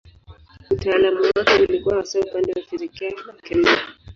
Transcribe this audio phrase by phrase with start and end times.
[0.71, 3.77] Utaalamu wake ulikuwa hasa upande wa fizikia na kemia.